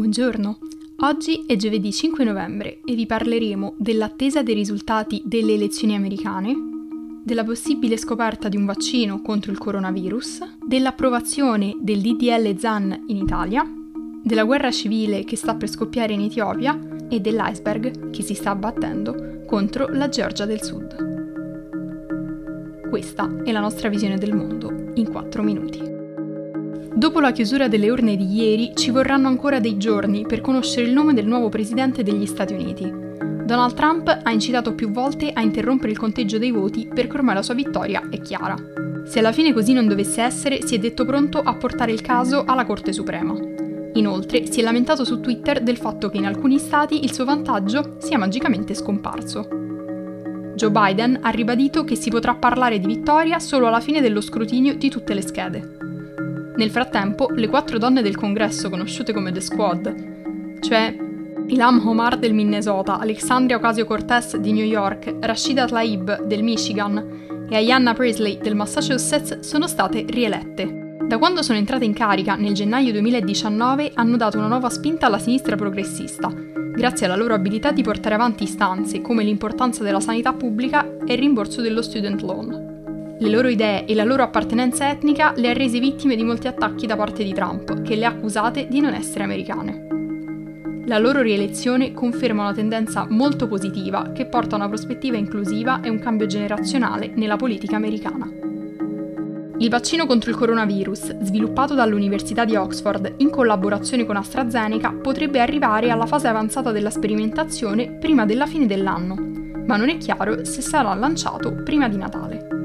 Buongiorno, 0.00 0.58
oggi 0.98 1.44
è 1.44 1.56
giovedì 1.56 1.92
5 1.92 2.22
novembre 2.22 2.78
e 2.84 2.94
vi 2.94 3.04
parleremo 3.04 3.74
dell'attesa 3.76 4.44
dei 4.44 4.54
risultati 4.54 5.22
delle 5.24 5.54
elezioni 5.54 5.96
americane, 5.96 6.54
della 7.24 7.42
possibile 7.42 7.96
scoperta 7.96 8.48
di 8.48 8.56
un 8.56 8.64
vaccino 8.64 9.20
contro 9.20 9.50
il 9.50 9.58
coronavirus, 9.58 10.58
dell'approvazione 10.64 11.76
del 11.80 12.00
DDL 12.00 12.56
ZAN 12.56 13.06
in 13.08 13.16
Italia, 13.16 13.68
della 14.22 14.44
guerra 14.44 14.70
civile 14.70 15.24
che 15.24 15.34
sta 15.34 15.56
per 15.56 15.68
scoppiare 15.68 16.12
in 16.12 16.20
Etiopia 16.20 16.78
e 17.08 17.18
dell'iceberg 17.18 18.10
che 18.10 18.22
si 18.22 18.34
sta 18.34 18.50
abbattendo 18.50 19.42
contro 19.46 19.88
la 19.88 20.08
Georgia 20.08 20.46
del 20.46 20.62
Sud. 20.62 21.06
Questa 22.88 23.42
è 23.42 23.50
la 23.50 23.60
nostra 23.60 23.88
visione 23.88 24.16
del 24.16 24.32
mondo 24.32 24.92
in 24.94 25.10
4 25.10 25.42
minuti. 25.42 25.87
Dopo 26.94 27.20
la 27.20 27.32
chiusura 27.32 27.68
delle 27.68 27.90
urne 27.90 28.16
di 28.16 28.34
ieri 28.34 28.72
ci 28.74 28.90
vorranno 28.90 29.28
ancora 29.28 29.60
dei 29.60 29.76
giorni 29.76 30.26
per 30.26 30.40
conoscere 30.40 30.86
il 30.86 30.92
nome 30.92 31.14
del 31.14 31.26
nuovo 31.26 31.48
presidente 31.48 32.02
degli 32.02 32.26
Stati 32.26 32.54
Uniti. 32.54 32.90
Donald 33.44 33.74
Trump 33.74 34.20
ha 34.22 34.30
incitato 34.30 34.74
più 34.74 34.90
volte 34.90 35.30
a 35.32 35.40
interrompere 35.40 35.92
il 35.92 35.98
conteggio 35.98 36.38
dei 36.38 36.50
voti 36.50 36.88
perché 36.92 37.16
ormai 37.16 37.34
la 37.34 37.42
sua 37.42 37.54
vittoria 37.54 38.08
è 38.10 38.20
chiara. 38.20 38.56
Se 39.06 39.20
alla 39.20 39.32
fine 39.32 39.52
così 39.52 39.72
non 39.72 39.86
dovesse 39.86 40.22
essere, 40.22 40.66
si 40.66 40.74
è 40.74 40.78
detto 40.78 41.04
pronto 41.04 41.38
a 41.38 41.54
portare 41.54 41.92
il 41.92 42.02
caso 42.02 42.44
alla 42.44 42.66
Corte 42.66 42.92
Suprema. 42.92 43.34
Inoltre 43.94 44.50
si 44.50 44.60
è 44.60 44.62
lamentato 44.62 45.04
su 45.04 45.20
Twitter 45.20 45.62
del 45.62 45.78
fatto 45.78 46.10
che 46.10 46.18
in 46.18 46.26
alcuni 46.26 46.58
stati 46.58 47.04
il 47.04 47.12
suo 47.12 47.24
vantaggio 47.24 47.96
sia 47.98 48.18
magicamente 48.18 48.74
scomparso. 48.74 49.48
Joe 50.54 50.70
Biden 50.70 51.20
ha 51.22 51.30
ribadito 51.30 51.84
che 51.84 51.94
si 51.94 52.10
potrà 52.10 52.34
parlare 52.34 52.80
di 52.80 52.86
vittoria 52.86 53.38
solo 53.38 53.68
alla 53.68 53.80
fine 53.80 54.00
dello 54.00 54.20
scrutinio 54.20 54.74
di 54.74 54.90
tutte 54.90 55.14
le 55.14 55.22
schede. 55.22 55.77
Nel 56.58 56.70
frattempo, 56.70 57.28
le 57.30 57.46
quattro 57.46 57.78
donne 57.78 58.02
del 58.02 58.16
congresso 58.16 58.68
conosciute 58.68 59.12
come 59.12 59.30
The 59.30 59.40
Squad, 59.40 60.58
cioè 60.58 60.92
Ilham 61.46 61.86
Omar 61.86 62.18
del 62.18 62.34
Minnesota, 62.34 62.98
Alexandria 62.98 63.58
Ocasio-Cortez 63.58 64.38
di 64.38 64.50
New 64.50 64.64
York, 64.64 65.18
Rashida 65.20 65.66
Tlaib 65.66 66.24
del 66.24 66.42
Michigan 66.42 67.46
e 67.48 67.54
Ayanna 67.54 67.94
Presley 67.94 68.38
del 68.38 68.56
Massachusetts, 68.56 69.38
sono 69.38 69.68
state 69.68 70.04
rielette. 70.08 70.96
Da 71.06 71.16
quando 71.16 71.42
sono 71.42 71.58
entrate 71.58 71.84
in 71.84 71.94
carica 71.94 72.34
nel 72.34 72.54
gennaio 72.54 72.90
2019 72.90 73.92
hanno 73.94 74.16
dato 74.16 74.38
una 74.38 74.48
nuova 74.48 74.68
spinta 74.68 75.06
alla 75.06 75.20
sinistra 75.20 75.54
progressista, 75.54 76.28
grazie 76.74 77.06
alla 77.06 77.14
loro 77.14 77.34
abilità 77.34 77.70
di 77.70 77.82
portare 77.82 78.16
avanti 78.16 78.42
istanze 78.42 79.00
come 79.00 79.22
l'importanza 79.22 79.84
della 79.84 80.00
sanità 80.00 80.32
pubblica 80.32 80.96
e 81.06 81.12
il 81.12 81.20
rimborso 81.20 81.60
dello 81.60 81.82
student 81.82 82.20
loan. 82.22 82.67
Le 83.20 83.30
loro 83.30 83.48
idee 83.48 83.84
e 83.84 83.94
la 83.94 84.04
loro 84.04 84.22
appartenenza 84.22 84.88
etnica 84.88 85.32
le 85.34 85.50
ha 85.50 85.52
rese 85.52 85.80
vittime 85.80 86.14
di 86.14 86.22
molti 86.22 86.46
attacchi 86.46 86.86
da 86.86 86.94
parte 86.94 87.24
di 87.24 87.32
Trump, 87.32 87.82
che 87.82 87.96
le 87.96 88.04
ha 88.04 88.10
accusate 88.10 88.68
di 88.68 88.80
non 88.80 88.94
essere 88.94 89.24
americane. 89.24 89.86
La 90.86 90.98
loro 90.98 91.20
rielezione 91.20 91.92
conferma 91.92 92.42
una 92.42 92.54
tendenza 92.54 93.06
molto 93.10 93.48
positiva 93.48 94.12
che 94.12 94.26
porta 94.26 94.54
a 94.54 94.58
una 94.58 94.68
prospettiva 94.68 95.16
inclusiva 95.16 95.80
e 95.80 95.88
un 95.88 95.98
cambio 95.98 96.26
generazionale 96.26 97.10
nella 97.14 97.36
politica 97.36 97.74
americana. 97.74 98.30
Il 99.58 99.68
vaccino 99.68 100.06
contro 100.06 100.30
il 100.30 100.36
coronavirus, 100.36 101.18
sviluppato 101.22 101.74
dall'Università 101.74 102.44
di 102.44 102.54
Oxford 102.54 103.14
in 103.16 103.30
collaborazione 103.30 104.06
con 104.06 104.14
AstraZeneca, 104.14 104.92
potrebbe 104.92 105.40
arrivare 105.40 105.90
alla 105.90 106.06
fase 106.06 106.28
avanzata 106.28 106.70
della 106.70 106.90
sperimentazione 106.90 107.90
prima 107.90 108.24
della 108.24 108.46
fine 108.46 108.66
dell'anno, 108.66 109.16
ma 109.66 109.76
non 109.76 109.88
è 109.88 109.96
chiaro 109.96 110.44
se 110.44 110.62
sarà 110.62 110.94
lanciato 110.94 111.52
prima 111.64 111.88
di 111.88 111.96
Natale. 111.96 112.57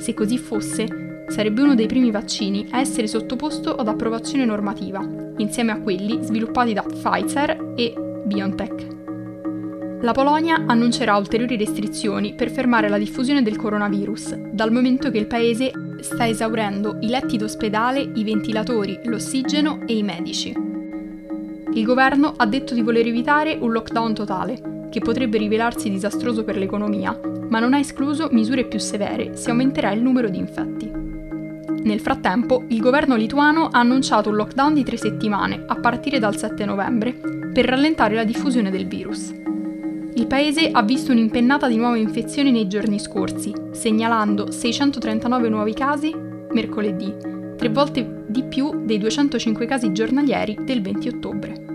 Se 0.00 0.14
così 0.14 0.38
fosse, 0.38 1.24
sarebbe 1.28 1.60
uno 1.60 1.74
dei 1.74 1.86
primi 1.86 2.10
vaccini 2.10 2.66
a 2.70 2.80
essere 2.80 3.06
sottoposto 3.06 3.74
ad 3.74 3.86
approvazione 3.86 4.46
normativa, 4.46 5.06
insieme 5.36 5.72
a 5.72 5.80
quelli 5.80 6.20
sviluppati 6.22 6.72
da 6.72 6.82
Pfizer 6.82 7.74
e 7.76 7.92
BioNTech. 8.24 8.86
La 10.00 10.12
Polonia 10.12 10.64
annuncerà 10.66 11.18
ulteriori 11.18 11.58
restrizioni 11.58 12.34
per 12.34 12.50
fermare 12.50 12.88
la 12.88 12.96
diffusione 12.96 13.42
del 13.42 13.56
coronavirus, 13.56 14.36
dal 14.52 14.72
momento 14.72 15.10
che 15.10 15.18
il 15.18 15.26
paese 15.26 15.70
sta 16.00 16.26
esaurendo 16.26 16.96
i 17.00 17.08
letti 17.08 17.36
d'ospedale, 17.36 18.00
i 18.14 18.24
ventilatori, 18.24 19.00
l'ossigeno 19.04 19.80
e 19.86 19.98
i 19.98 20.02
medici. 20.02 20.56
Il 21.74 21.84
governo 21.84 22.32
ha 22.34 22.46
detto 22.46 22.72
di 22.72 22.80
voler 22.80 23.06
evitare 23.06 23.58
un 23.60 23.70
lockdown 23.70 24.14
totale, 24.14 24.88
che 24.90 25.00
potrebbe 25.00 25.36
rivelarsi 25.36 25.90
disastroso 25.90 26.42
per 26.42 26.56
l'economia, 26.56 27.20
ma 27.50 27.60
non 27.60 27.74
ha 27.74 27.78
escluso 27.78 28.28
misure 28.32 28.64
più 28.64 28.78
severe 28.78 29.36
se 29.36 29.50
aumenterà 29.50 29.92
il 29.92 30.02
numero 30.02 30.28
di 30.28 30.38
infetti. 30.38 30.90
Nel 31.82 32.00
frattempo, 32.00 32.64
il 32.68 32.80
governo 32.80 33.16
lituano 33.16 33.68
ha 33.70 33.78
annunciato 33.78 34.28
un 34.28 34.36
lockdown 34.36 34.74
di 34.74 34.84
tre 34.84 34.96
settimane, 34.96 35.64
a 35.66 35.76
partire 35.76 36.18
dal 36.18 36.36
7 36.36 36.64
novembre, 36.64 37.14
per 37.52 37.64
rallentare 37.64 38.14
la 38.14 38.24
diffusione 38.24 38.70
del 38.70 38.86
virus. 38.86 39.32
Il 40.14 40.26
paese 40.26 40.70
ha 40.70 40.82
visto 40.82 41.12
un'impennata 41.12 41.68
di 41.68 41.76
nuove 41.76 41.98
infezioni 41.98 42.50
nei 42.50 42.66
giorni 42.66 42.98
scorsi, 42.98 43.52
segnalando 43.70 44.50
639 44.50 45.48
nuovi 45.48 45.72
casi 45.72 46.14
mercoledì, 46.52 47.14
tre 47.56 47.68
volte 47.68 48.24
di 48.26 48.42
più 48.44 48.84
dei 48.84 48.98
205 48.98 49.66
casi 49.66 49.92
giornalieri 49.92 50.58
del 50.60 50.82
20 50.82 51.08
ottobre. 51.08 51.69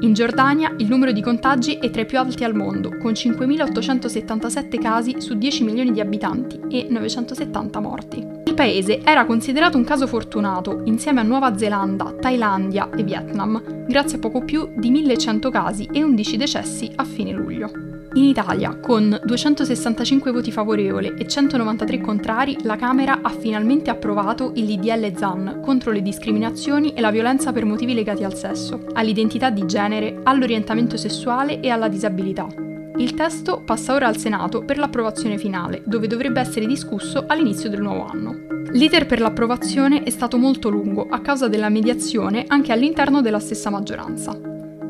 In 0.00 0.12
Giordania 0.12 0.74
il 0.76 0.88
numero 0.88 1.10
di 1.10 1.22
contagi 1.22 1.78
è 1.78 1.88
tra 1.88 2.02
i 2.02 2.06
più 2.06 2.18
alti 2.18 2.44
al 2.44 2.54
mondo, 2.54 2.98
con 2.98 3.12
5.877 3.12 4.78
casi 4.78 5.20
su 5.22 5.34
10 5.38 5.64
milioni 5.64 5.92
di 5.92 6.00
abitanti 6.00 6.60
e 6.68 6.86
970 6.90 7.80
morti. 7.80 8.35
Paese 8.56 9.02
era 9.04 9.26
considerato 9.26 9.76
un 9.76 9.84
caso 9.84 10.06
fortunato, 10.06 10.80
insieme 10.86 11.20
a 11.20 11.22
Nuova 11.22 11.58
Zelanda, 11.58 12.14
Thailandia 12.18 12.88
e 12.96 13.02
Vietnam, 13.02 13.84
grazie 13.86 14.16
a 14.16 14.20
poco 14.20 14.42
più 14.46 14.72
di 14.74 14.90
1.100 14.90 15.50
casi 15.50 15.86
e 15.92 16.02
11 16.02 16.36
decessi 16.38 16.90
a 16.96 17.04
fine 17.04 17.32
luglio. 17.32 17.70
In 18.14 18.24
Italia, 18.24 18.78
con 18.80 19.20
265 19.22 20.30
voti 20.30 20.50
favorevoli 20.50 21.16
e 21.18 21.28
193 21.28 22.00
contrari, 22.00 22.56
la 22.62 22.76
Camera 22.76 23.18
ha 23.20 23.28
finalmente 23.28 23.90
approvato 23.90 24.52
il 24.54 24.64
DDL 24.64 25.14
ZAN 25.14 25.60
contro 25.62 25.92
le 25.92 26.00
discriminazioni 26.00 26.94
e 26.94 27.02
la 27.02 27.10
violenza 27.10 27.52
per 27.52 27.66
motivi 27.66 27.92
legati 27.92 28.24
al 28.24 28.34
sesso, 28.34 28.86
all'identità 28.94 29.50
di 29.50 29.66
genere, 29.66 30.18
all'orientamento 30.22 30.96
sessuale 30.96 31.60
e 31.60 31.68
alla 31.68 31.88
disabilità. 31.88 32.65
Il 32.98 33.12
testo 33.12 33.60
passa 33.62 33.92
ora 33.92 34.06
al 34.06 34.16
Senato 34.16 34.64
per 34.64 34.78
l'approvazione 34.78 35.36
finale, 35.36 35.82
dove 35.84 36.06
dovrebbe 36.06 36.40
essere 36.40 36.66
discusso 36.66 37.24
all'inizio 37.26 37.68
del 37.68 37.82
nuovo 37.82 38.06
anno. 38.06 38.46
L'iter 38.72 39.04
per 39.04 39.20
l'approvazione 39.20 40.02
è 40.02 40.08
stato 40.08 40.38
molto 40.38 40.70
lungo 40.70 41.06
a 41.08 41.20
causa 41.20 41.46
della 41.46 41.68
mediazione 41.68 42.44
anche 42.46 42.72
all'interno 42.72 43.20
della 43.20 43.38
stessa 43.38 43.68
maggioranza. 43.68 44.38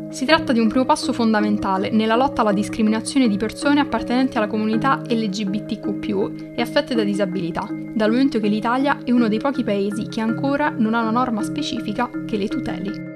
Si 0.09 0.25
tratta 0.25 0.53
di 0.53 0.61
un 0.61 0.69
primo 0.69 0.85
passo 0.85 1.13
fondamentale 1.13 1.91
nella 1.91 2.15
lotta 2.15 2.43
alla 2.43 2.53
discriminazione 2.53 3.27
di 3.27 3.37
persone 3.37 3.81
appartenenti 3.81 4.37
alla 4.37 4.47
comunità 4.47 5.03
LGBTQ 5.05 6.53
e 6.55 6.63
affette 6.63 6.95
da 6.95 7.03
disabilità, 7.03 7.69
dal 7.93 8.11
momento 8.11 8.39
che 8.39 8.47
l'Italia 8.47 8.99
è 9.03 9.11
uno 9.11 9.27
dei 9.27 9.39
pochi 9.39 9.65
paesi 9.65 10.07
che 10.07 10.21
ancora 10.21 10.71
non 10.71 10.95
ha 10.95 11.01
una 11.01 11.11
norma 11.11 11.43
specifica 11.43 12.09
che 12.25 12.37
le 12.37 12.47
tuteli. 12.47 13.16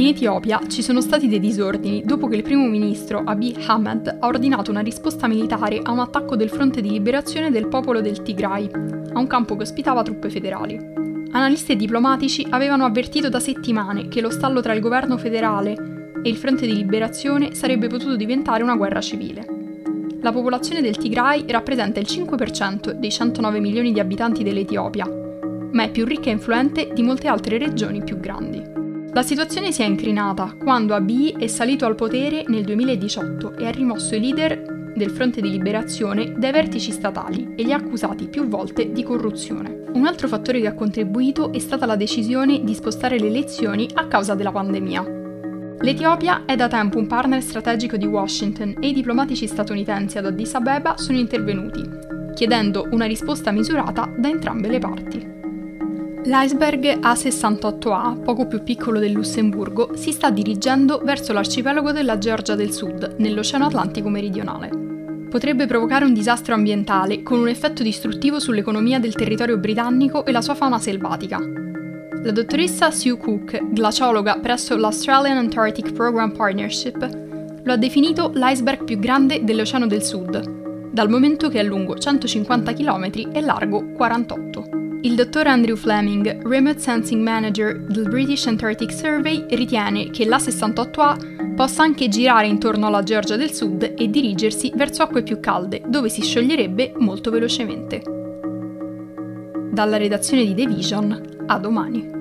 In 0.00 0.06
Etiopia 0.06 0.62
ci 0.66 0.80
sono 0.80 1.02
stati 1.02 1.28
dei 1.28 1.40
disordini 1.40 2.02
dopo 2.02 2.26
che 2.26 2.36
il 2.36 2.42
primo 2.42 2.66
ministro 2.66 3.22
Abiy 3.22 3.54
Ahmed 3.66 4.16
ha 4.18 4.26
ordinato 4.26 4.70
una 4.70 4.80
risposta 4.80 5.28
militare 5.28 5.78
a 5.82 5.90
un 5.90 5.98
attacco 5.98 6.36
del 6.36 6.48
fronte 6.48 6.80
di 6.80 6.88
liberazione 6.88 7.50
del 7.50 7.68
popolo 7.68 8.00
del 8.00 8.22
Tigray, 8.22 8.66
a 9.12 9.18
un 9.18 9.26
campo 9.26 9.56
che 9.56 9.62
ospitava 9.64 10.02
truppe 10.02 10.30
federali. 10.30 10.80
Analisti 11.32 11.72
e 11.72 11.76
diplomatici 11.76 12.46
avevano 12.48 12.86
avvertito 12.86 13.28
da 13.28 13.40
settimane 13.40 14.08
che 14.08 14.22
lo 14.22 14.30
stallo 14.30 14.62
tra 14.62 14.72
il 14.72 14.80
governo 14.80 15.18
federale 15.18 16.12
e 16.22 16.30
il 16.30 16.36
fronte 16.38 16.64
di 16.64 16.74
liberazione 16.74 17.54
sarebbe 17.54 17.88
potuto 17.88 18.16
diventare 18.16 18.62
una 18.62 18.76
guerra 18.76 19.02
civile. 19.02 19.44
La 20.22 20.32
popolazione 20.32 20.80
del 20.80 20.96
Tigray 20.96 21.44
rappresenta 21.46 22.00
il 22.00 22.06
5% 22.08 22.92
dei 22.92 23.10
109 23.10 23.60
milioni 23.60 23.92
di 23.92 24.00
abitanti 24.00 24.42
dell'Etiopia, 24.42 25.06
ma 25.72 25.82
è 25.82 25.90
più 25.90 26.06
ricca 26.06 26.30
e 26.30 26.32
influente 26.32 26.90
di 26.94 27.02
molte 27.02 27.28
altre 27.28 27.58
regioni 27.58 28.02
più 28.02 28.18
grandi. 28.18 28.69
La 29.12 29.22
situazione 29.22 29.72
si 29.72 29.82
è 29.82 29.86
incrinata 29.86 30.54
quando 30.56 30.94
Abiy 30.94 31.34
è 31.36 31.48
salito 31.48 31.84
al 31.84 31.96
potere 31.96 32.44
nel 32.46 32.62
2018 32.62 33.56
e 33.56 33.66
ha 33.66 33.70
rimosso 33.70 34.14
i 34.14 34.20
leader 34.20 34.92
del 34.94 35.10
fronte 35.10 35.40
di 35.40 35.50
liberazione 35.50 36.34
dai 36.36 36.52
vertici 36.52 36.92
statali 36.92 37.54
e 37.56 37.64
li 37.64 37.72
ha 37.72 37.76
accusati 37.76 38.28
più 38.28 38.46
volte 38.46 38.92
di 38.92 39.02
corruzione. 39.02 39.82
Un 39.94 40.06
altro 40.06 40.28
fattore 40.28 40.60
che 40.60 40.68
ha 40.68 40.74
contribuito 40.74 41.52
è 41.52 41.58
stata 41.58 41.86
la 41.86 41.96
decisione 41.96 42.62
di 42.62 42.72
spostare 42.72 43.18
le 43.18 43.26
elezioni 43.26 43.88
a 43.94 44.06
causa 44.06 44.36
della 44.36 44.52
pandemia. 44.52 45.04
L'Etiopia 45.80 46.44
è 46.44 46.54
da 46.54 46.68
tempo 46.68 46.98
un 46.98 47.08
partner 47.08 47.42
strategico 47.42 47.96
di 47.96 48.06
Washington 48.06 48.76
e 48.78 48.88
i 48.88 48.92
diplomatici 48.92 49.48
statunitensi 49.48 50.18
ad 50.18 50.26
Addis 50.26 50.54
Abeba 50.54 50.96
sono 50.96 51.18
intervenuti, 51.18 51.82
chiedendo 52.34 52.86
una 52.92 53.06
risposta 53.06 53.50
misurata 53.50 54.08
da 54.16 54.28
entrambe 54.28 54.68
le 54.68 54.78
parti. 54.78 55.29
L'iceberg 56.24 56.98
A68A, 57.00 58.22
poco 58.22 58.46
più 58.46 58.62
piccolo 58.62 58.98
del 58.98 59.12
Lussemburgo, 59.12 59.96
si 59.96 60.12
sta 60.12 60.30
dirigendo 60.30 61.00
verso 61.02 61.32
l'arcipelago 61.32 61.92
della 61.92 62.18
Georgia 62.18 62.54
del 62.54 62.72
Sud, 62.72 63.14
nell'Oceano 63.18 63.64
Atlantico 63.64 64.10
meridionale. 64.10 64.68
Potrebbe 65.30 65.66
provocare 65.66 66.04
un 66.04 66.12
disastro 66.12 66.54
ambientale 66.54 67.22
con 67.22 67.38
un 67.38 67.48
effetto 67.48 67.82
distruttivo 67.82 68.38
sull'economia 68.38 68.98
del 68.98 69.14
territorio 69.14 69.56
britannico 69.56 70.26
e 70.26 70.32
la 70.32 70.42
sua 70.42 70.54
fauna 70.54 70.78
selvatica, 70.78 71.38
La 72.22 72.32
dottoressa 72.32 72.90
Sue 72.90 73.16
Cook, 73.16 73.70
glaciologa 73.72 74.40
presso 74.40 74.76
l'Australian 74.76 75.38
Antarctic 75.38 75.92
Program 75.92 76.32
Partnership, 76.32 77.60
lo 77.62 77.72
ha 77.72 77.76
definito 77.76 78.30
l'iceberg 78.34 78.84
più 78.84 78.98
grande 78.98 79.42
dell'Oceano 79.42 79.86
del 79.86 80.02
Sud, 80.02 80.90
dal 80.90 81.08
momento 81.08 81.48
che 81.48 81.60
è 81.60 81.62
lungo 81.62 81.96
150 81.96 82.74
km 82.74 83.10
e 83.32 83.40
largo 83.40 83.92
48. 83.92 84.59
Il 85.02 85.14
dottor 85.14 85.46
Andrew 85.46 85.76
Fleming, 85.76 86.46
Remote 86.46 86.78
Sensing 86.78 87.22
Manager 87.22 87.80
del 87.80 88.06
British 88.06 88.46
Antarctic 88.46 88.92
Survey, 88.92 89.46
ritiene 89.48 90.10
che 90.10 90.26
l'A68A 90.26 91.54
possa 91.54 91.82
anche 91.82 92.08
girare 92.08 92.46
intorno 92.46 92.86
alla 92.86 93.02
Georgia 93.02 93.36
del 93.36 93.50
Sud 93.50 93.94
e 93.96 94.10
dirigersi 94.10 94.70
verso 94.74 95.02
acque 95.02 95.22
più 95.22 95.40
calde, 95.40 95.80
dove 95.86 96.10
si 96.10 96.20
scioglierebbe 96.20 96.92
molto 96.98 97.30
velocemente. 97.30 98.02
Dalla 99.70 99.96
redazione 99.96 100.44
di 100.44 100.54
The 100.54 100.66
Vision, 100.66 101.44
a 101.46 101.58
domani. 101.58 102.19